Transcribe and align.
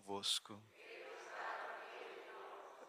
convosco. 0.00 0.58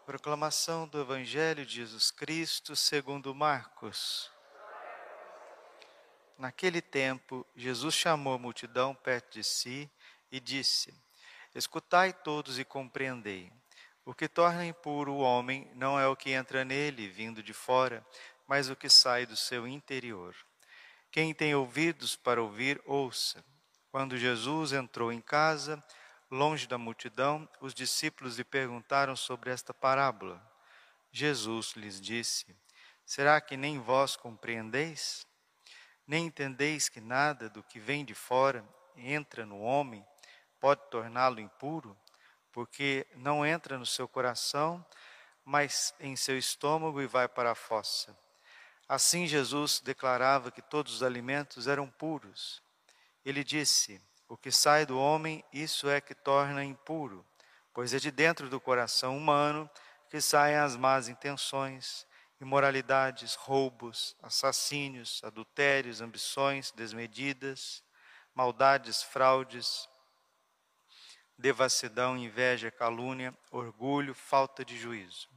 Proclamação 0.06 0.88
do 0.88 1.00
Evangelho 1.00 1.64
de 1.66 1.76
Jesus 1.76 2.10
Cristo 2.10 2.74
segundo 2.74 3.34
Marcos. 3.34 4.30
Naquele 6.38 6.80
tempo, 6.80 7.46
Jesus 7.54 7.94
chamou 7.94 8.34
a 8.34 8.38
multidão 8.38 8.94
perto 8.94 9.32
de 9.32 9.44
si 9.44 9.90
e 10.30 10.40
disse: 10.40 10.94
Escutai 11.54 12.12
todos 12.12 12.58
e 12.58 12.64
compreendei. 12.64 13.52
O 14.04 14.14
que 14.14 14.28
torna 14.28 14.64
impuro 14.64 15.12
o 15.12 15.20
homem 15.20 15.70
não 15.74 16.00
é 16.00 16.08
o 16.08 16.16
que 16.16 16.30
entra 16.30 16.64
nele, 16.64 17.08
vindo 17.08 17.42
de 17.42 17.52
fora, 17.52 18.04
mas 18.48 18.70
o 18.70 18.76
que 18.76 18.88
sai 18.88 19.26
do 19.26 19.36
seu 19.36 19.66
interior. 19.66 20.34
Quem 21.10 21.34
tem 21.34 21.54
ouvidos 21.54 22.16
para 22.16 22.42
ouvir, 22.42 22.80
ouça. 22.86 23.44
Quando 23.90 24.16
Jesus 24.16 24.72
entrou 24.72 25.12
em 25.12 25.20
casa, 25.20 25.82
longe 26.32 26.66
da 26.66 26.78
multidão, 26.78 27.46
os 27.60 27.74
discípulos 27.74 28.38
lhe 28.38 28.44
perguntaram 28.44 29.14
sobre 29.14 29.50
esta 29.50 29.74
parábola. 29.74 30.42
Jesus 31.12 31.74
lhes 31.76 32.00
disse: 32.00 32.56
Será 33.04 33.38
que 33.38 33.54
nem 33.54 33.78
vós 33.78 34.16
compreendeis? 34.16 35.26
Nem 36.06 36.26
entendeis 36.26 36.88
que 36.88 37.00
nada 37.00 37.50
do 37.50 37.62
que 37.62 37.78
vem 37.78 38.02
de 38.02 38.14
fora 38.14 38.66
entra 38.96 39.44
no 39.44 39.60
homem 39.60 40.04
pode 40.58 40.80
torná-lo 40.90 41.38
impuro? 41.38 41.96
Porque 42.50 43.06
não 43.14 43.44
entra 43.44 43.76
no 43.76 43.86
seu 43.86 44.08
coração, 44.08 44.84
mas 45.44 45.94
em 46.00 46.16
seu 46.16 46.38
estômago 46.38 47.02
e 47.02 47.06
vai 47.06 47.28
para 47.28 47.52
a 47.52 47.54
fossa. 47.54 48.16
Assim 48.88 49.26
Jesus 49.26 49.80
declarava 49.80 50.50
que 50.50 50.62
todos 50.62 50.94
os 50.94 51.02
alimentos 51.02 51.66
eram 51.66 51.90
puros. 51.90 52.62
Ele 53.22 53.44
disse: 53.44 54.00
O 54.32 54.36
que 54.38 54.50
sai 54.50 54.86
do 54.86 54.98
homem, 54.98 55.44
isso 55.52 55.90
é 55.90 56.00
que 56.00 56.14
torna 56.14 56.64
impuro, 56.64 57.22
pois 57.70 57.92
é 57.92 57.98
de 57.98 58.10
dentro 58.10 58.48
do 58.48 58.58
coração 58.58 59.14
humano 59.14 59.70
que 60.08 60.22
saem 60.22 60.56
as 60.56 60.74
más 60.74 61.06
intenções, 61.06 62.06
imoralidades, 62.40 63.34
roubos, 63.34 64.16
assassínios, 64.22 65.20
adultérios, 65.22 66.00
ambições 66.00 66.70
desmedidas, 66.70 67.84
maldades, 68.34 69.02
fraudes, 69.02 69.86
devassidão, 71.36 72.16
inveja, 72.16 72.70
calúnia, 72.70 73.36
orgulho, 73.50 74.14
falta 74.14 74.64
de 74.64 74.78
juízo. 74.78 75.28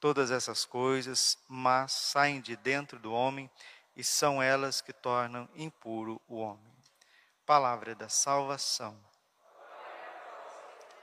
Todas 0.00 0.30
essas 0.30 0.64
coisas, 0.64 1.36
mas 1.46 1.92
saem 1.92 2.40
de 2.40 2.56
dentro 2.56 2.98
do 2.98 3.12
homem 3.12 3.50
e 3.94 4.02
são 4.02 4.42
elas 4.42 4.80
que 4.80 4.94
tornam 4.94 5.46
impuro 5.54 6.18
o 6.26 6.36
homem 6.36 6.71
palavra 7.46 7.94
da 7.94 8.08
salvação. 8.08 8.98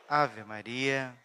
Ave 0.08 0.44
Maria. 0.44 1.16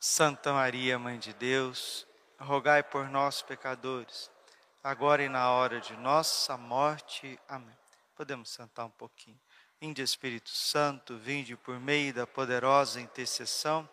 Santa 0.00 0.52
Maria, 0.52 0.98
Mãe 0.98 1.18
de 1.18 1.32
Deus, 1.34 2.06
rogai 2.38 2.84
por 2.84 3.08
nós, 3.08 3.42
pecadores, 3.42 4.30
agora 4.82 5.24
e 5.24 5.28
na 5.28 5.50
hora 5.50 5.80
de 5.80 5.96
nossa 5.96 6.56
morte. 6.56 7.38
Amém. 7.48 7.76
Podemos 8.14 8.48
sentar 8.50 8.86
um 8.86 8.90
pouquinho. 8.90 9.38
Vinde, 9.80 10.00
Espírito 10.00 10.50
Santo, 10.50 11.18
vinde 11.18 11.56
por 11.56 11.78
meio 11.78 12.14
da 12.14 12.26
poderosa 12.26 13.00
intercessão 13.00 13.88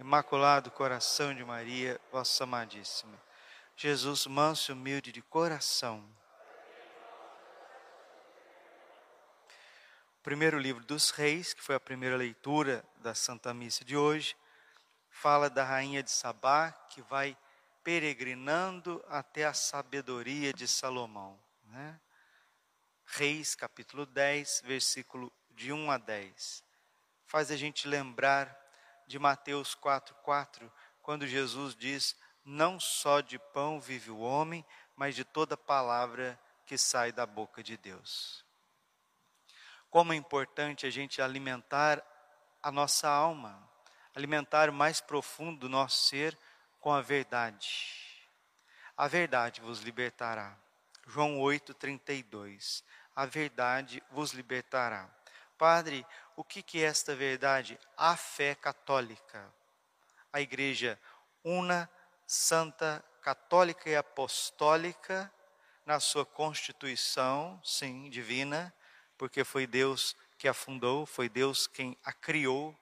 Imaculado 0.00 0.70
Coração 0.70 1.34
de 1.34 1.44
Maria, 1.44 2.00
vossa 2.10 2.44
amadíssima. 2.44 3.22
Jesus, 3.76 4.26
manso 4.26 4.70
e 4.70 4.74
humilde 4.74 5.12
de 5.12 5.20
coração. 5.20 6.02
O 10.18 10.22
primeiro 10.22 10.58
livro 10.58 10.82
dos 10.86 11.10
Reis, 11.10 11.52
que 11.52 11.62
foi 11.62 11.74
a 11.74 11.80
primeira 11.80 12.16
leitura 12.16 12.82
da 12.96 13.14
Santa 13.14 13.52
Missa 13.52 13.84
de 13.84 13.94
hoje, 13.94 14.34
fala 15.10 15.50
da 15.50 15.64
rainha 15.64 16.02
de 16.02 16.10
Sabá 16.10 16.72
que 16.88 17.02
vai 17.02 17.36
peregrinando 17.84 19.04
até 19.06 19.44
a 19.44 19.52
sabedoria 19.52 20.50
de 20.54 20.66
Salomão. 20.66 21.38
Né? 21.64 22.00
Reis, 23.04 23.54
capítulo 23.54 24.06
10, 24.06 24.62
versículo 24.64 25.30
de 25.50 25.74
1 25.74 25.90
a 25.90 25.98
10. 25.98 26.64
Faz 27.26 27.50
a 27.50 27.56
gente 27.56 27.86
lembrar 27.86 28.58
de 29.10 29.18
Mateus 29.18 29.74
4,4, 29.74 30.70
quando 31.02 31.26
Jesus 31.26 31.74
diz: 31.74 32.16
Não 32.44 32.78
só 32.78 33.20
de 33.20 33.40
pão 33.40 33.80
vive 33.80 34.08
o 34.08 34.20
homem, 34.20 34.64
mas 34.94 35.16
de 35.16 35.24
toda 35.24 35.56
palavra 35.56 36.38
que 36.64 36.78
sai 36.78 37.10
da 37.10 37.26
boca 37.26 37.60
de 37.60 37.76
Deus. 37.76 38.44
Como 39.90 40.12
é 40.12 40.16
importante 40.16 40.86
a 40.86 40.90
gente 40.90 41.20
alimentar 41.20 42.00
a 42.62 42.70
nossa 42.70 43.08
alma, 43.08 43.68
alimentar 44.14 44.70
o 44.70 44.72
mais 44.72 45.00
profundo 45.00 45.58
do 45.58 45.68
nosso 45.68 46.06
ser 46.06 46.38
com 46.78 46.92
a 46.92 47.02
verdade. 47.02 48.30
A 48.96 49.08
verdade 49.08 49.60
vos 49.60 49.80
libertará. 49.80 50.56
João 51.08 51.40
8:32. 51.40 52.84
A 53.16 53.26
verdade 53.26 54.00
vos 54.12 54.30
libertará. 54.30 55.10
Padre, 55.58 56.06
o 56.40 56.44
que, 56.44 56.62
que 56.62 56.82
é 56.82 56.86
esta 56.86 57.14
verdade? 57.14 57.78
A 57.98 58.16
fé 58.16 58.54
católica. 58.54 59.52
A 60.32 60.40
igreja 60.40 60.98
una, 61.44 61.88
santa, 62.26 63.04
católica 63.20 63.90
e 63.90 63.94
apostólica 63.94 65.30
na 65.84 66.00
sua 66.00 66.24
constituição, 66.24 67.60
sim, 67.62 68.08
divina, 68.08 68.72
porque 69.18 69.44
foi 69.44 69.66
Deus 69.66 70.16
que 70.38 70.48
a 70.48 70.54
fundou, 70.54 71.04
foi 71.04 71.28
Deus 71.28 71.66
quem 71.66 71.94
a 72.02 72.10
criou, 72.10 72.74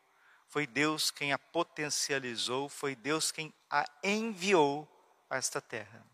foi 0.47 0.65
Deus 0.65 1.11
quem 1.11 1.33
a 1.33 1.39
potencializou, 1.39 2.69
foi 2.69 2.95
Deus 2.95 3.33
quem 3.33 3.53
a 3.69 3.85
enviou 4.05 4.87
a 5.29 5.37
esta 5.37 5.61
terra. 5.61 6.07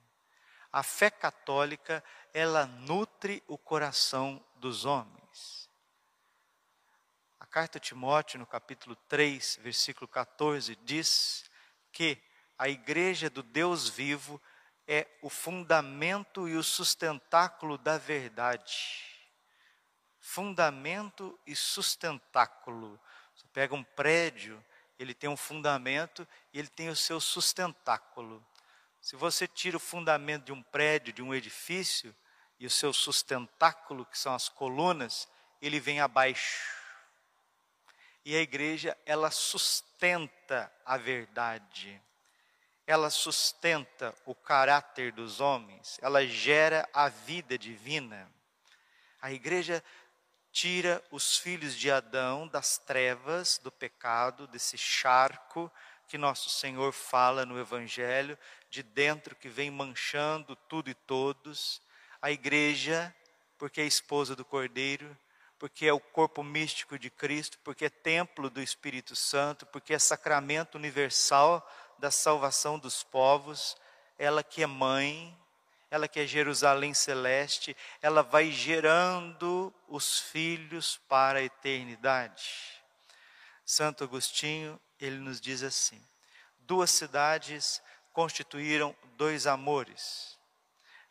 A 0.72 0.82
fé 0.82 1.10
católica, 1.10 2.02
ela 2.32 2.64
nutre 2.64 3.42
o 3.46 3.58
coração 3.58 4.42
dos 4.56 4.86
homens. 4.86 5.23
A 7.54 7.62
carta 7.62 7.78
de 7.78 7.86
Timóteo, 7.86 8.40
no 8.40 8.46
capítulo 8.48 8.96
3, 9.08 9.60
versículo 9.62 10.08
14, 10.08 10.74
diz 10.82 11.48
que 11.92 12.20
a 12.58 12.68
igreja 12.68 13.30
do 13.30 13.44
Deus 13.44 13.88
vivo 13.88 14.42
é 14.88 15.06
o 15.22 15.30
fundamento 15.30 16.48
e 16.48 16.56
o 16.56 16.64
sustentáculo 16.64 17.78
da 17.78 17.96
verdade. 17.96 19.04
Fundamento 20.18 21.38
e 21.46 21.54
sustentáculo. 21.54 23.00
Você 23.36 23.46
pega 23.52 23.72
um 23.72 23.84
prédio, 23.84 24.60
ele 24.98 25.14
tem 25.14 25.30
um 25.30 25.36
fundamento 25.36 26.26
e 26.52 26.58
ele 26.58 26.66
tem 26.66 26.88
o 26.88 26.96
seu 26.96 27.20
sustentáculo. 27.20 28.44
Se 29.00 29.14
você 29.14 29.46
tira 29.46 29.76
o 29.76 29.80
fundamento 29.80 30.46
de 30.46 30.52
um 30.52 30.60
prédio, 30.60 31.12
de 31.12 31.22
um 31.22 31.32
edifício, 31.32 32.12
e 32.58 32.66
o 32.66 32.70
seu 32.70 32.92
sustentáculo, 32.92 34.04
que 34.06 34.18
são 34.18 34.34
as 34.34 34.48
colunas, 34.48 35.28
ele 35.62 35.78
vem 35.78 36.00
abaixo. 36.00 36.83
E 38.24 38.34
a 38.36 38.40
igreja, 38.40 38.96
ela 39.04 39.30
sustenta 39.30 40.72
a 40.84 40.96
verdade. 40.96 42.00
Ela 42.86 43.10
sustenta 43.10 44.14
o 44.24 44.34
caráter 44.34 45.12
dos 45.12 45.40
homens, 45.40 45.98
ela 46.02 46.26
gera 46.26 46.88
a 46.92 47.08
vida 47.08 47.56
divina. 47.56 48.30
A 49.20 49.32
igreja 49.32 49.82
tira 50.52 51.02
os 51.10 51.38
filhos 51.38 51.74
de 51.74 51.90
Adão 51.90 52.46
das 52.46 52.76
trevas, 52.78 53.58
do 53.58 53.72
pecado, 53.72 54.46
desse 54.46 54.76
charco 54.76 55.72
que 56.06 56.18
nosso 56.18 56.50
Senhor 56.50 56.92
fala 56.92 57.46
no 57.46 57.58
Evangelho, 57.58 58.38
de 58.70 58.82
dentro 58.82 59.34
que 59.34 59.48
vem 59.48 59.70
manchando 59.70 60.54
tudo 60.54 60.90
e 60.90 60.94
todos. 60.94 61.80
A 62.20 62.30
igreja, 62.30 63.14
porque 63.58 63.80
é 63.80 63.84
esposa 63.86 64.36
do 64.36 64.44
Cordeiro, 64.44 65.16
porque 65.64 65.86
é 65.86 65.92
o 65.94 65.98
corpo 65.98 66.42
místico 66.42 66.98
de 66.98 67.08
Cristo, 67.08 67.58
porque 67.64 67.86
é 67.86 67.88
templo 67.88 68.50
do 68.50 68.60
Espírito 68.60 69.16
Santo, 69.16 69.64
porque 69.64 69.94
é 69.94 69.98
sacramento 69.98 70.74
universal 70.74 71.66
da 71.98 72.10
salvação 72.10 72.78
dos 72.78 73.02
povos, 73.02 73.74
ela 74.18 74.42
que 74.42 74.62
é 74.62 74.66
mãe, 74.66 75.34
ela 75.90 76.06
que 76.06 76.20
é 76.20 76.26
Jerusalém 76.26 76.92
celeste, 76.92 77.74
ela 78.02 78.22
vai 78.22 78.50
gerando 78.50 79.72
os 79.88 80.20
filhos 80.20 81.00
para 81.08 81.38
a 81.38 81.42
eternidade. 81.42 82.84
Santo 83.64 84.04
Agostinho, 84.04 84.78
ele 85.00 85.16
nos 85.16 85.40
diz 85.40 85.62
assim: 85.62 86.06
duas 86.58 86.90
cidades 86.90 87.80
constituíram 88.12 88.94
dois 89.16 89.46
amores. 89.46 90.38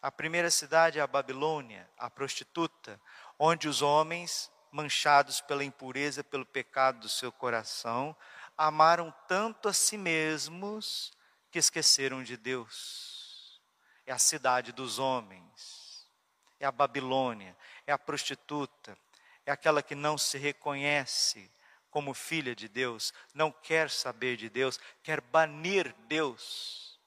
A 0.03 0.11
primeira 0.11 0.51
cidade 0.51 0.99
é 0.99 1.01
a 1.01 1.07
Babilônia, 1.07 1.89
a 1.97 2.09
prostituta, 2.09 2.99
onde 3.45 3.67
os 3.67 3.81
homens, 3.81 4.49
manchados 4.71 5.41
pela 5.41 5.65
impureza, 5.65 6.23
pelo 6.23 6.45
pecado 6.45 7.01
do 7.01 7.09
seu 7.09 7.29
coração, 7.29 8.15
amaram 8.57 9.13
tanto 9.27 9.67
a 9.67 9.73
si 9.73 9.97
mesmos 9.97 11.11
que 11.51 11.59
esqueceram 11.59 12.23
de 12.23 12.37
Deus. 12.37 13.61
é 14.05 14.13
a 14.13 14.17
cidade 14.17 14.71
dos 14.71 14.97
homens, 14.97 16.09
é 16.57 16.65
a 16.65 16.71
Babilônia, 16.71 17.55
é 17.85 17.91
a 17.91 17.97
prostituta, 17.97 18.97
é 19.45 19.51
aquela 19.51 19.83
que 19.83 19.93
não 19.93 20.17
se 20.17 20.37
reconhece 20.37 21.51
como 21.89 22.13
filha 22.13 22.55
de 22.55 22.69
Deus, 22.69 23.13
não 23.33 23.51
quer 23.51 23.89
saber 23.89 24.37
de 24.37 24.49
Deus, 24.49 24.79
quer 25.03 25.19
banir 25.19 25.93
Deus 26.07 26.97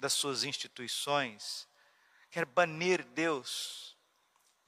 das 0.00 0.14
suas 0.14 0.44
instituições, 0.44 1.68
quer 2.30 2.46
banir 2.46 3.04
Deus 3.04 3.87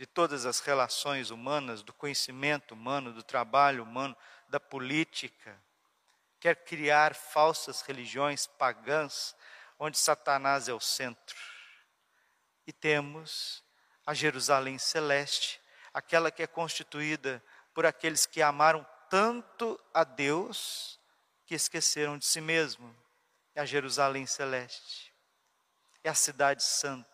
de 0.00 0.06
todas 0.06 0.46
as 0.46 0.60
relações 0.60 1.28
humanas, 1.28 1.82
do 1.82 1.92
conhecimento 1.92 2.72
humano, 2.72 3.12
do 3.12 3.22
trabalho 3.22 3.82
humano, 3.82 4.16
da 4.48 4.58
política, 4.58 5.62
quer 6.40 6.64
criar 6.64 7.14
falsas 7.14 7.82
religiões 7.82 8.46
pagãs, 8.46 9.36
onde 9.78 9.98
Satanás 9.98 10.70
é 10.70 10.72
o 10.72 10.80
centro. 10.80 11.36
E 12.66 12.72
temos 12.72 13.62
a 14.06 14.14
Jerusalém 14.14 14.78
celeste, 14.78 15.60
aquela 15.92 16.30
que 16.30 16.42
é 16.42 16.46
constituída 16.46 17.44
por 17.74 17.84
aqueles 17.84 18.24
que 18.24 18.40
amaram 18.40 18.86
tanto 19.10 19.78
a 19.92 20.02
Deus 20.02 20.98
que 21.44 21.54
esqueceram 21.54 22.16
de 22.16 22.24
si 22.24 22.40
mesmo. 22.40 22.96
É 23.54 23.60
a 23.60 23.66
Jerusalém 23.66 24.24
celeste, 24.24 25.12
é 26.02 26.08
a 26.08 26.14
cidade 26.14 26.64
santa, 26.64 27.09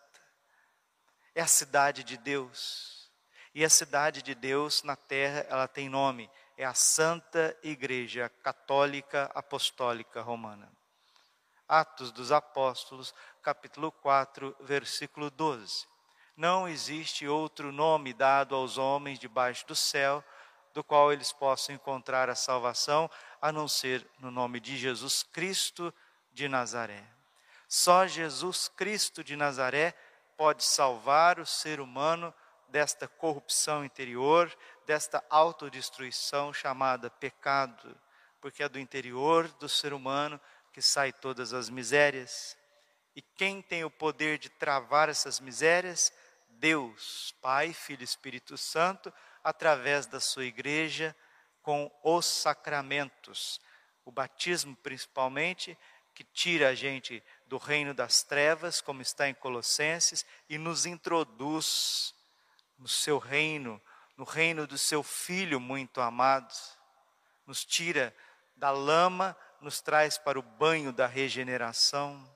é 1.37 1.41
a 1.41 1.47
cidade 1.47 2.03
de 2.03 2.17
Deus. 2.17 3.11
E 3.53 3.63
a 3.63 3.69
cidade 3.69 4.23
de 4.23 4.33
Deus 4.33 4.81
na 4.81 4.95
terra, 4.95 5.45
ela 5.47 5.67
tem 5.67 5.87
nome, 5.87 6.27
é 6.57 6.65
a 6.65 6.73
Santa 6.73 7.55
Igreja 7.61 8.27
Católica 8.41 9.29
Apostólica 9.35 10.19
Romana. 10.19 10.67
Atos 11.67 12.11
dos 12.11 12.31
Apóstolos, 12.31 13.13
capítulo 13.43 13.91
4, 13.91 14.55
versículo 14.61 15.29
12. 15.29 15.85
Não 16.35 16.67
existe 16.67 17.27
outro 17.27 17.71
nome 17.71 18.15
dado 18.15 18.55
aos 18.55 18.79
homens 18.79 19.19
debaixo 19.19 19.67
do 19.67 19.75
céu 19.75 20.23
do 20.73 20.83
qual 20.83 21.13
eles 21.13 21.31
possam 21.31 21.75
encontrar 21.75 22.31
a 22.31 22.35
salvação, 22.35 23.07
a 23.39 23.51
não 23.51 23.67
ser 23.67 24.07
no 24.17 24.31
nome 24.31 24.59
de 24.59 24.75
Jesus 24.75 25.21
Cristo 25.21 25.93
de 26.33 26.47
Nazaré. 26.47 27.03
Só 27.67 28.07
Jesus 28.07 28.69
Cristo 28.69 29.23
de 29.23 29.35
Nazaré 29.35 29.93
pode 30.37 30.63
salvar 30.63 31.39
o 31.39 31.45
ser 31.45 31.79
humano 31.79 32.33
desta 32.69 33.07
corrupção 33.07 33.83
interior, 33.83 34.55
desta 34.85 35.23
autodestruição 35.29 36.53
chamada 36.53 37.09
pecado, 37.09 37.99
porque 38.39 38.61
é 38.61 38.69
do 38.69 38.79
interior 38.79 39.47
do 39.53 39.67
ser 39.67 39.93
humano 39.93 40.39
que 40.71 40.81
sai 40.81 41.11
todas 41.11 41.53
as 41.53 41.69
misérias. 41.69 42.55
E 43.15 43.21
quem 43.21 43.63
tem 43.63 43.83
o 43.83 43.89
poder 43.89 44.37
de 44.37 44.47
travar 44.47 45.09
essas 45.09 45.39
misérias? 45.39 46.13
Deus, 46.47 47.33
Pai, 47.41 47.73
Filho 47.73 48.01
e 48.01 48.05
Espírito 48.05 48.57
Santo, 48.57 49.11
através 49.43 50.05
da 50.05 50.19
sua 50.19 50.45
igreja, 50.45 51.15
com 51.61 51.91
os 52.03 52.25
sacramentos. 52.25 53.59
O 54.05 54.11
batismo, 54.11 54.75
principalmente, 54.77 55.77
que 56.17 56.23
tira 56.23 56.69
a 56.69 56.73
gente 56.73 57.23
do 57.45 57.59
reino 57.59 57.93
das 57.93 58.23
trevas, 58.23 58.81
como 58.81 59.03
está 59.03 59.29
em 59.29 59.35
Colossenses, 59.35 60.25
e 60.49 60.57
nos 60.57 60.87
introduz 60.87 62.11
no 62.75 62.87
seu 62.87 63.19
reino, 63.19 63.79
no 64.17 64.23
reino 64.23 64.65
do 64.65 64.79
seu 64.79 65.03
Filho 65.03 65.59
muito 65.59 66.01
amado. 66.01 66.51
Nos 67.45 67.63
tira 67.63 68.15
da 68.55 68.71
lama, 68.71 69.37
nos 69.61 69.79
traz 69.79 70.17
para 70.17 70.39
o 70.39 70.41
banho 70.41 70.91
da 70.91 71.05
regeneração, 71.05 72.27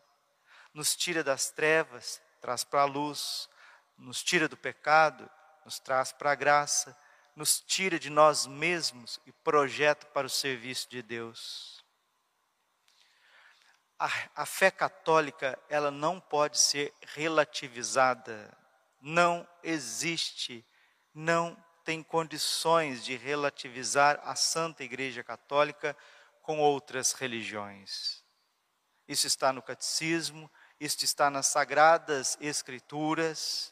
nos 0.75 0.95
tira 0.95 1.23
das 1.23 1.49
trevas, 1.49 2.21
traz 2.39 2.63
para 2.63 2.83
a 2.83 2.85
luz, 2.85 3.49
nos 3.97 4.21
tira 4.21 4.47
do 4.47 4.55
pecado, 4.55 5.27
nos 5.65 5.79
traz 5.79 6.11
para 6.11 6.33
a 6.33 6.35
graça, 6.35 6.95
nos 7.35 7.59
tira 7.59 7.97
de 7.97 8.11
nós 8.11 8.45
mesmos 8.45 9.19
e 9.25 9.31
projeta 9.31 10.05
para 10.05 10.27
o 10.27 10.29
serviço 10.29 10.87
de 10.87 11.01
Deus. 11.01 11.80
A, 14.03 14.09
a 14.37 14.45
fé 14.47 14.71
católica, 14.71 15.59
ela 15.69 15.91
não 15.91 16.19
pode 16.19 16.59
ser 16.59 16.91
relativizada, 17.13 18.51
não 18.99 19.47
existe, 19.61 20.65
não 21.13 21.55
tem 21.85 22.01
condições 22.01 23.05
de 23.05 23.15
relativizar 23.15 24.19
a 24.23 24.35
Santa 24.35 24.83
Igreja 24.83 25.23
Católica 25.23 25.95
com 26.41 26.59
outras 26.59 27.11
religiões. 27.11 28.23
Isso 29.07 29.27
está 29.27 29.53
no 29.53 29.61
catecismo, 29.61 30.49
isso 30.79 31.05
está 31.05 31.29
nas 31.29 31.45
sagradas 31.45 32.39
escrituras, 32.41 33.71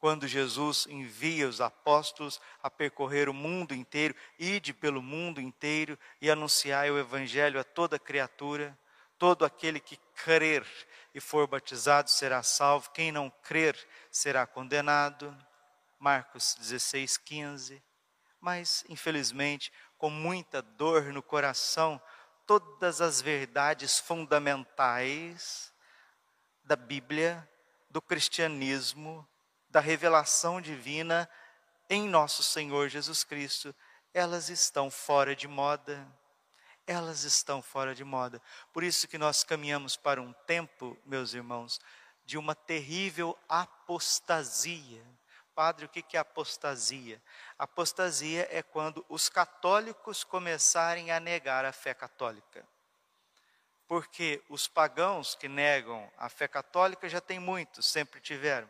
quando 0.00 0.26
Jesus 0.26 0.84
envia 0.88 1.48
os 1.48 1.60
apóstolos 1.60 2.40
a 2.60 2.68
percorrer 2.68 3.28
o 3.28 3.34
mundo 3.34 3.72
inteiro, 3.72 4.16
ide 4.36 4.74
pelo 4.74 5.00
mundo 5.00 5.40
inteiro 5.40 5.96
e 6.20 6.28
anunciar 6.28 6.90
o 6.90 6.98
evangelho 6.98 7.60
a 7.60 7.62
toda 7.62 8.00
criatura, 8.00 8.76
todo 9.20 9.44
aquele 9.44 9.78
que 9.78 9.98
crer 10.24 10.66
e 11.14 11.20
for 11.20 11.46
batizado 11.46 12.08
será 12.08 12.42
salvo, 12.42 12.90
quem 12.90 13.12
não 13.12 13.28
crer 13.28 13.76
será 14.10 14.46
condenado. 14.46 15.36
Marcos 15.98 16.56
16, 16.58 17.18
15. 17.18 17.82
Mas, 18.40 18.82
infelizmente, 18.88 19.70
com 19.98 20.08
muita 20.08 20.62
dor 20.62 21.12
no 21.12 21.22
coração, 21.22 22.00
todas 22.46 23.02
as 23.02 23.20
verdades 23.20 23.98
fundamentais 23.98 25.70
da 26.64 26.74
Bíblia, 26.74 27.46
do 27.90 28.00
cristianismo, 28.00 29.28
da 29.68 29.80
revelação 29.80 30.62
divina 30.62 31.28
em 31.90 32.08
nosso 32.08 32.42
Senhor 32.42 32.88
Jesus 32.88 33.22
Cristo, 33.22 33.74
elas 34.14 34.48
estão 34.48 34.90
fora 34.90 35.36
de 35.36 35.46
moda. 35.46 36.08
Elas 36.90 37.22
estão 37.22 37.62
fora 37.62 37.94
de 37.94 38.02
moda. 38.02 38.42
Por 38.72 38.82
isso 38.82 39.06
que 39.06 39.16
nós 39.16 39.44
caminhamos 39.44 39.96
para 39.96 40.20
um 40.20 40.32
tempo, 40.44 40.98
meus 41.06 41.34
irmãos, 41.34 41.80
de 42.24 42.36
uma 42.36 42.52
terrível 42.52 43.38
apostasia. 43.48 45.00
Padre, 45.54 45.84
o 45.84 45.88
que 45.88 46.16
é 46.16 46.18
apostasia? 46.18 47.22
Apostasia 47.56 48.48
é 48.50 48.60
quando 48.60 49.06
os 49.08 49.28
católicos 49.28 50.24
começarem 50.24 51.12
a 51.12 51.20
negar 51.20 51.64
a 51.64 51.70
fé 51.70 51.94
católica. 51.94 52.66
Porque 53.86 54.42
os 54.48 54.66
pagãos 54.66 55.36
que 55.36 55.48
negam 55.48 56.10
a 56.18 56.28
fé 56.28 56.48
católica 56.48 57.08
já 57.08 57.20
tem 57.20 57.38
muitos, 57.38 57.86
sempre 57.86 58.20
tiveram. 58.20 58.68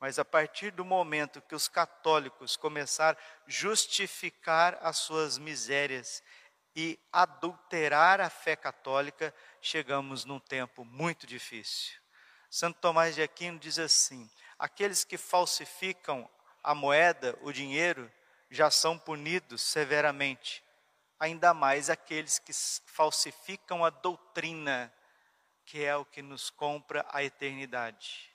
Mas 0.00 0.18
a 0.18 0.24
partir 0.24 0.70
do 0.70 0.86
momento 0.86 1.42
que 1.42 1.54
os 1.54 1.68
católicos 1.68 2.56
começaram 2.56 3.18
a 3.18 3.22
justificar 3.46 4.78
as 4.80 4.96
suas 4.96 5.36
misérias 5.36 6.22
e 6.74 6.98
adulterar 7.12 8.20
a 8.20 8.30
fé 8.30 8.56
católica, 8.56 9.34
chegamos 9.60 10.24
num 10.24 10.40
tempo 10.40 10.84
muito 10.84 11.26
difícil. 11.26 12.00
Santo 12.50 12.80
Tomás 12.80 13.14
de 13.14 13.22
Aquino 13.22 13.58
diz 13.58 13.78
assim: 13.78 14.30
aqueles 14.58 15.04
que 15.04 15.18
falsificam 15.18 16.28
a 16.62 16.74
moeda, 16.74 17.38
o 17.42 17.52
dinheiro, 17.52 18.10
já 18.50 18.70
são 18.70 18.98
punidos 18.98 19.62
severamente, 19.62 20.62
ainda 21.18 21.54
mais 21.54 21.88
aqueles 21.88 22.38
que 22.38 22.52
falsificam 22.86 23.84
a 23.84 23.90
doutrina, 23.90 24.92
que 25.64 25.82
é 25.82 25.96
o 25.96 26.04
que 26.04 26.20
nos 26.20 26.50
compra 26.50 27.04
a 27.10 27.24
eternidade. 27.24 28.30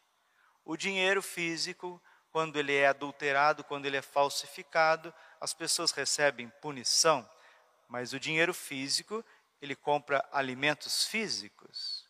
O 0.65 0.75
dinheiro 0.75 1.22
físico, 1.22 2.01
quando 2.32 2.58
ele 2.58 2.75
é 2.75 2.88
adulterado, 2.88 3.63
quando 3.63 3.86
ele 3.86 3.98
é 3.98 4.01
falsificado, 4.01 5.13
as 5.39 5.53
pessoas 5.53 5.91
recebem 5.91 6.50
punição, 6.62 7.29
mas 7.88 8.13
o 8.13 8.20
dinheiro 8.20 8.53
físico, 8.53 9.24
ele 9.62 9.75
compra 9.75 10.27
alimentos 10.32 11.06
físicos. 11.06 12.06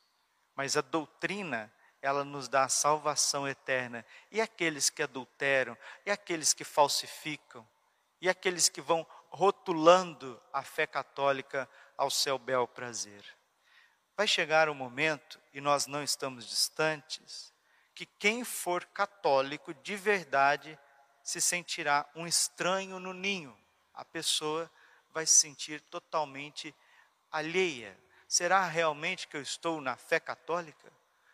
Mas 0.55 0.75
a 0.75 0.81
doutrina, 0.81 1.71
ela 2.01 2.23
nos 2.23 2.47
dá 2.47 2.63
a 2.63 2.69
salvação 2.69 3.47
eterna. 3.47 4.05
E 4.31 4.41
aqueles 4.41 4.89
que 4.89 5.03
adulteram, 5.03 5.77
e 6.05 6.11
aqueles 6.11 6.53
que 6.53 6.63
falsificam, 6.63 7.67
e 8.19 8.27
aqueles 8.27 8.67
que 8.69 8.81
vão 8.81 9.05
rotulando 9.29 10.41
a 10.51 10.63
fé 10.63 10.87
católica 10.87 11.69
ao 11.95 12.09
seu 12.09 12.39
bel 12.39 12.67
prazer. 12.67 13.23
Vai 14.15 14.27
chegar 14.27 14.69
um 14.69 14.73
momento, 14.73 15.39
e 15.53 15.61
nós 15.61 15.85
não 15.85 16.01
estamos 16.01 16.47
distantes, 16.47 17.53
que 17.93 18.05
quem 18.05 18.43
for 18.43 18.85
católico 18.85 19.73
de 19.75 19.95
verdade 19.95 20.77
se 21.23 21.41
sentirá 21.41 22.07
um 22.15 22.25
estranho 22.25 22.99
no 22.99 23.13
ninho. 23.13 23.57
A 23.93 24.05
pessoa 24.05 24.71
vai 25.17 25.25
se 25.25 25.33
sentir 25.33 25.81
totalmente 25.81 26.75
alheia. 27.31 27.97
Será 28.27 28.67
realmente 28.67 29.27
que 29.27 29.35
eu 29.35 29.41
estou 29.41 29.81
na 29.81 29.97
fé 29.97 30.19
católica? 30.19 30.93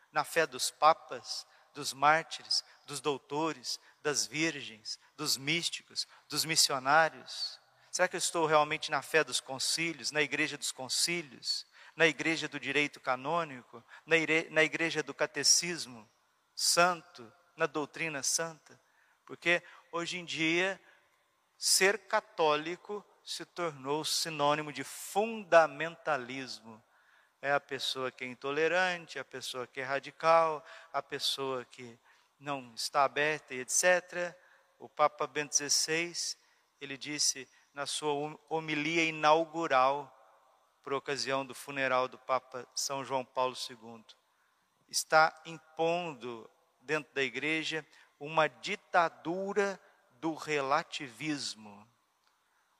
Na 0.09 0.23
fé 0.23 0.47
dos 0.47 0.71
papas, 0.71 1.45
dos 1.73 1.91
mártires, 1.91 2.63
dos 2.85 3.01
doutores, 3.01 3.77
das 4.01 4.25
virgens, 4.25 4.97
dos 5.17 5.35
místicos, 5.35 6.07
dos 6.29 6.45
missionários? 6.45 7.59
Será 7.91 8.07
que 8.07 8.15
eu 8.15 8.19
estou 8.19 8.45
realmente 8.45 8.89
na 8.89 9.01
fé 9.01 9.21
dos 9.21 9.41
concílios, 9.41 10.11
na 10.11 10.21
igreja 10.21 10.57
dos 10.57 10.71
concílios, 10.71 11.65
na 11.93 12.07
igreja 12.07 12.47
do 12.47 12.57
direito 12.57 13.01
canônico, 13.01 13.83
na 14.05 14.63
igreja 14.63 15.03
do 15.03 15.13
catecismo? 15.13 16.09
santo, 16.55 17.31
na 17.57 17.65
doutrina 17.65 18.21
santa, 18.23 18.79
porque 19.25 19.61
hoje 19.91 20.19
em 20.19 20.25
dia 20.25 20.79
ser 21.57 21.97
católico 22.07 23.05
se 23.23 23.45
tornou 23.45 24.03
sinônimo 24.03 24.73
de 24.73 24.83
fundamentalismo. 24.83 26.83
É 27.41 27.51
a 27.51 27.59
pessoa 27.59 28.11
que 28.11 28.23
é 28.23 28.27
intolerante, 28.27 29.19
a 29.19 29.25
pessoa 29.25 29.65
que 29.65 29.81
é 29.81 29.83
radical, 29.83 30.63
a 30.91 31.01
pessoa 31.01 31.65
que 31.65 31.97
não 32.39 32.73
está 32.75 33.03
aberta 33.03 33.53
e 33.53 33.59
etc. 33.59 34.35
O 34.77 34.89
Papa 34.89 35.25
Bento 35.25 35.55
XVI, 35.55 36.13
ele 36.79 36.97
disse 36.97 37.47
na 37.73 37.85
sua 37.85 38.37
homilia 38.49 39.03
inaugural, 39.03 40.19
por 40.83 40.93
ocasião 40.93 41.45
do 41.45 41.55
funeral 41.55 42.09
do 42.09 42.17
Papa 42.17 42.67
São 42.75 43.05
João 43.05 43.23
Paulo 43.23 43.55
II, 43.69 44.03
está 44.89 45.33
impondo 45.45 46.49
dentro 46.81 47.11
da 47.13 47.23
igreja 47.23 47.85
uma 48.19 48.47
ditadura 48.47 49.79
do 50.19 50.33
relativismo. 50.33 51.87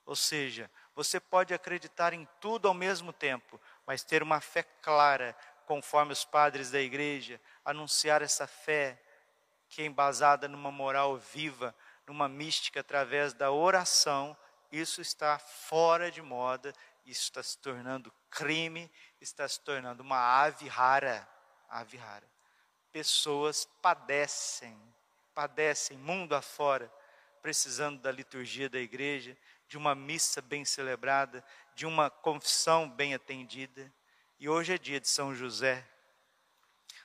Ou 0.06 0.14
seja, 0.14 0.70
você 0.94 1.18
pode 1.18 1.54
acreditar 1.54 2.12
em 2.12 2.28
tudo 2.40 2.68
ao 2.68 2.74
mesmo 2.74 3.12
tempo, 3.12 3.60
mas 3.86 4.04
ter 4.04 4.22
uma 4.22 4.40
fé 4.40 4.62
clara, 4.62 5.36
conforme 5.66 6.12
os 6.12 6.24
padres 6.24 6.70
da 6.70 6.80
igreja, 6.80 7.40
anunciar 7.64 8.22
essa 8.22 8.46
fé 8.46 9.00
que 9.68 9.82
é 9.82 9.86
embasada 9.86 10.46
numa 10.46 10.70
moral 10.70 11.16
viva, 11.16 11.74
numa 12.06 12.28
mística 12.28 12.80
através 12.80 13.32
da 13.32 13.50
oração, 13.50 14.36
isso 14.70 15.00
está 15.00 15.38
fora 15.38 16.10
de 16.10 16.20
moda, 16.20 16.72
isso 17.06 17.22
está 17.22 17.42
se 17.42 17.58
tornando 17.58 18.12
crime, 18.30 18.90
está 19.20 19.48
se 19.48 19.60
tornando 19.60 20.02
uma 20.02 20.18
ave 20.18 20.68
rara, 20.68 21.28
ave 21.68 21.96
rara. 21.96 22.28
Pessoas 22.92 23.64
padecem, 23.82 24.76
padecem 25.34 25.96
mundo 25.96 26.34
afora, 26.34 26.92
precisando 27.42 28.00
da 28.00 28.10
liturgia 28.10 28.68
da 28.68 28.78
igreja, 28.78 29.36
de 29.74 29.78
uma 29.78 29.92
missa 29.92 30.40
bem 30.40 30.64
celebrada, 30.64 31.44
de 31.74 31.84
uma 31.84 32.08
confissão 32.08 32.88
bem 32.88 33.12
atendida. 33.12 33.92
E 34.38 34.48
hoje 34.48 34.72
é 34.72 34.78
dia 34.78 35.00
de 35.00 35.08
São 35.08 35.34
José. 35.34 35.84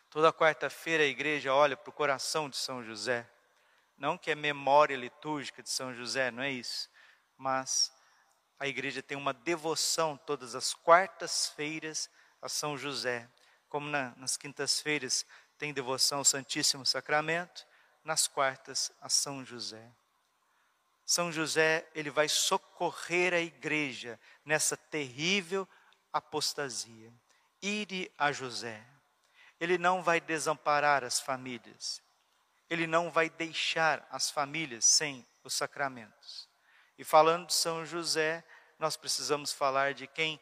Toda 0.07 0.31
quarta-feira 0.31 1.01
a 1.01 1.07
igreja 1.07 1.51
olha 1.51 1.75
para 1.75 1.89
o 1.89 1.93
coração 1.93 2.47
de 2.47 2.57
São 2.57 2.83
José. 2.83 3.27
Não 3.97 4.19
que 4.19 4.29
é 4.29 4.35
memória 4.35 4.95
litúrgica 4.95 5.63
de 5.63 5.69
São 5.71 5.95
José, 5.95 6.29
não 6.29 6.43
é 6.43 6.51
isso. 6.51 6.87
Mas 7.35 7.91
a 8.59 8.67
igreja 8.67 9.01
tem 9.01 9.17
uma 9.17 9.33
devoção 9.33 10.15
todas 10.15 10.53
as 10.53 10.71
quartas-feiras 10.75 12.07
a 12.39 12.47
São 12.47 12.77
José. 12.77 13.27
Como 13.67 13.89
na, 13.89 14.13
nas 14.15 14.37
quintas-feiras 14.37 15.25
tem 15.57 15.73
devoção 15.73 16.19
ao 16.19 16.23
Santíssimo 16.23 16.85
Sacramento, 16.85 17.65
nas 18.03 18.27
quartas 18.27 18.91
a 19.01 19.09
São 19.09 19.43
José. 19.43 19.91
São 21.09 21.31
José, 21.31 21.89
ele 21.95 22.11
vai 22.11 22.29
socorrer 22.29 23.33
a 23.33 23.39
igreja 23.39 24.19
nessa 24.45 24.77
terrível 24.77 25.67
apostasia. 26.13 27.11
Ire 27.59 28.11
a 28.15 28.31
José. 28.31 28.85
Ele 29.59 29.79
não 29.79 30.03
vai 30.03 30.21
desamparar 30.21 31.03
as 31.03 31.19
famílias. 31.19 31.99
Ele 32.69 32.85
não 32.85 33.09
vai 33.09 33.27
deixar 33.27 34.07
as 34.11 34.29
famílias 34.29 34.85
sem 34.85 35.25
os 35.43 35.55
sacramentos. 35.55 36.47
E 36.95 37.03
falando 37.03 37.47
de 37.47 37.55
São 37.55 37.83
José, 37.83 38.43
nós 38.77 38.95
precisamos 38.95 39.51
falar 39.51 39.95
de 39.95 40.05
quem 40.05 40.39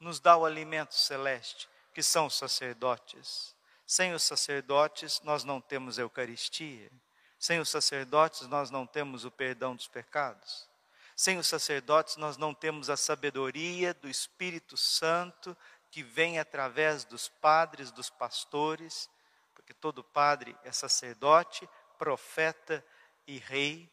nos 0.00 0.18
dá 0.18 0.34
o 0.34 0.46
alimento 0.46 0.94
celeste, 0.94 1.68
que 1.92 2.02
são 2.02 2.24
os 2.24 2.38
sacerdotes. 2.38 3.54
Sem 3.86 4.14
os 4.14 4.22
sacerdotes, 4.22 5.20
nós 5.20 5.44
não 5.44 5.60
temos 5.60 5.98
Eucaristia. 5.98 6.90
Sem 7.38 7.60
os 7.60 7.68
sacerdotes, 7.68 8.46
nós 8.48 8.70
não 8.70 8.86
temos 8.86 9.24
o 9.24 9.30
perdão 9.30 9.76
dos 9.76 9.86
pecados. 9.86 10.68
Sem 11.14 11.38
os 11.38 11.46
sacerdotes, 11.46 12.16
nós 12.16 12.36
não 12.36 12.54
temos 12.54 12.90
a 12.90 12.96
sabedoria 12.96 13.94
do 13.94 14.08
Espírito 14.08 14.76
Santo 14.76 15.56
que 15.90 16.02
vem 16.02 16.38
através 16.38 17.04
dos 17.04 17.28
padres, 17.28 17.90
dos 17.90 18.10
pastores, 18.10 19.08
porque 19.54 19.72
todo 19.72 20.04
padre 20.04 20.56
é 20.64 20.72
sacerdote, 20.72 21.68
profeta 21.96 22.84
e 23.26 23.38
rei. 23.38 23.90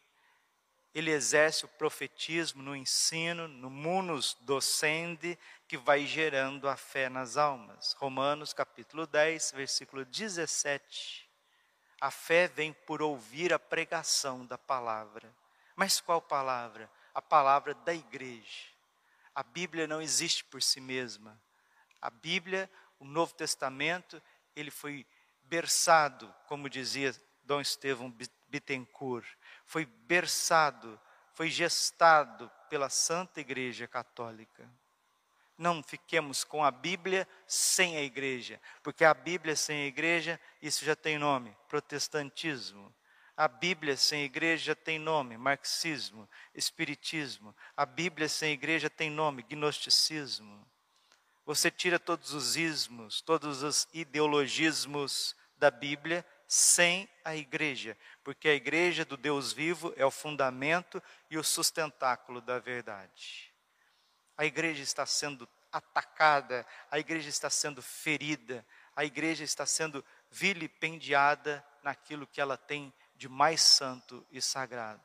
Ele 0.94 1.10
exerce 1.10 1.64
o 1.64 1.68
profetismo 1.68 2.62
no 2.62 2.74
ensino, 2.74 3.46
no 3.48 3.68
munus 3.68 4.36
docende, 4.40 5.38
que 5.68 5.76
vai 5.76 6.06
gerando 6.06 6.68
a 6.68 6.76
fé 6.76 7.08
nas 7.08 7.36
almas. 7.36 7.92
Romanos 7.94 8.52
capítulo 8.52 9.06
10, 9.06 9.52
versículo 9.52 10.04
17. 10.04 11.25
A 12.00 12.10
fé 12.10 12.46
vem 12.48 12.72
por 12.72 13.00
ouvir 13.00 13.52
a 13.52 13.58
pregação 13.58 14.44
da 14.44 14.58
palavra. 14.58 15.34
Mas 15.74 16.00
qual 16.00 16.20
palavra? 16.20 16.90
A 17.14 17.22
palavra 17.22 17.74
da 17.74 17.94
igreja. 17.94 18.66
A 19.34 19.42
Bíblia 19.42 19.86
não 19.86 20.00
existe 20.00 20.44
por 20.44 20.62
si 20.62 20.80
mesma. 20.80 21.38
A 22.00 22.10
Bíblia, 22.10 22.70
o 22.98 23.04
Novo 23.04 23.34
Testamento, 23.34 24.22
ele 24.54 24.70
foi 24.70 25.06
berçado, 25.44 26.34
como 26.46 26.68
dizia 26.68 27.14
Dom 27.44 27.60
Estevão 27.60 28.12
Bittencourt, 28.48 29.26
foi 29.64 29.84
berçado, 29.84 31.00
foi 31.32 31.48
gestado 31.48 32.50
pela 32.68 32.88
Santa 32.88 33.40
Igreja 33.40 33.86
Católica. 33.86 34.68
Não 35.58 35.82
fiquemos 35.82 36.44
com 36.44 36.62
a 36.62 36.70
Bíblia 36.70 37.26
sem 37.46 37.96
a 37.96 38.02
igreja, 38.02 38.60
porque 38.82 39.04
a 39.04 39.14
Bíblia 39.14 39.56
sem 39.56 39.84
a 39.84 39.86
igreja, 39.86 40.38
isso 40.60 40.84
já 40.84 40.94
tem 40.94 41.18
nome: 41.18 41.56
protestantismo. 41.68 42.94
A 43.36 43.48
Bíblia 43.48 43.96
sem 43.96 44.22
igreja 44.24 44.74
tem 44.74 44.98
nome: 44.98 45.36
marxismo, 45.36 46.28
espiritismo. 46.54 47.54
A 47.76 47.86
Bíblia 47.86 48.28
sem 48.28 48.52
igreja 48.52 48.90
tem 48.90 49.10
nome: 49.10 49.42
gnosticismo. 49.42 50.66
Você 51.44 51.70
tira 51.70 51.98
todos 51.98 52.32
os 52.32 52.56
ismos, 52.56 53.20
todos 53.20 53.62
os 53.62 53.88
ideologismos 53.92 55.36
da 55.56 55.70
Bíblia 55.70 56.24
sem 56.46 57.08
a 57.24 57.34
igreja, 57.34 57.96
porque 58.22 58.48
a 58.48 58.54
igreja 58.54 59.04
do 59.04 59.16
Deus 59.16 59.52
vivo 59.52 59.92
é 59.96 60.04
o 60.04 60.10
fundamento 60.10 61.02
e 61.30 61.36
o 61.36 61.44
sustentáculo 61.44 62.40
da 62.40 62.58
verdade. 62.58 63.52
A 64.36 64.44
igreja 64.44 64.82
está 64.82 65.06
sendo 65.06 65.48
atacada, 65.72 66.66
a 66.90 66.98
igreja 66.98 67.28
está 67.28 67.50
sendo 67.50 67.82
ferida, 67.82 68.64
a 68.94 69.04
igreja 69.04 69.44
está 69.44 69.66
sendo 69.66 70.04
vilipendiada 70.30 71.64
naquilo 71.82 72.26
que 72.26 72.40
ela 72.40 72.56
tem 72.56 72.92
de 73.14 73.28
mais 73.28 73.62
santo 73.62 74.26
e 74.30 74.40
sagrado. 74.40 75.02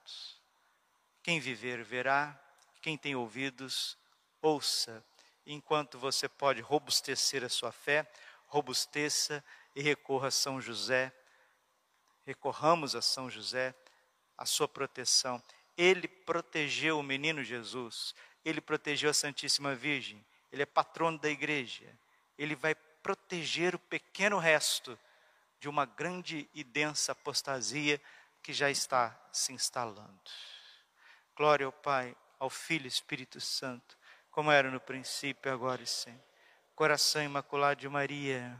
Quem 1.23 1.39
viver, 1.39 1.83
verá, 1.83 2.39
quem 2.81 2.97
tem 2.97 3.15
ouvidos, 3.15 3.97
ouça. 4.41 5.03
Enquanto 5.45 5.97
você 5.97 6.27
pode 6.27 6.61
robustecer 6.61 7.43
a 7.43 7.49
sua 7.49 7.71
fé, 7.71 8.09
robusteça 8.47 9.43
e 9.75 9.81
recorra 9.81 10.27
a 10.27 10.31
São 10.31 10.59
José. 10.59 11.13
Recorramos 12.25 12.95
a 12.95 13.01
São 13.01 13.29
José, 13.29 13.73
a 14.37 14.45
sua 14.45 14.67
proteção. 14.67 15.41
Ele 15.77 16.07
protegeu 16.07 16.99
o 16.99 17.03
menino 17.03 17.43
Jesus 17.43 18.13
ele 18.43 18.61
protegeu 18.61 19.09
a 19.09 19.13
Santíssima 19.13 19.75
Virgem, 19.75 20.23
ele 20.51 20.63
é 20.63 20.65
patrono 20.65 21.17
da 21.17 21.29
igreja, 21.29 21.85
ele 22.37 22.55
vai 22.55 22.75
proteger 22.75 23.75
o 23.75 23.79
pequeno 23.79 24.37
resto 24.37 24.97
de 25.59 25.69
uma 25.69 25.85
grande 25.85 26.49
e 26.53 26.63
densa 26.63 27.11
apostasia 27.11 28.01
que 28.41 28.51
já 28.51 28.69
está 28.69 29.17
se 29.31 29.53
instalando. 29.53 30.31
Glória 31.35 31.65
ao 31.65 31.71
Pai, 31.71 32.15
ao 32.39 32.49
Filho 32.49 32.85
e 32.85 32.87
Espírito 32.87 33.39
Santo, 33.39 33.97
como 34.31 34.51
era 34.51 34.71
no 34.71 34.79
princípio, 34.79 35.51
agora 35.51 35.83
e 35.83 35.87
sempre. 35.87 36.21
Coração 36.75 37.21
imaculado 37.21 37.81
de 37.81 37.89
Maria 37.89 38.59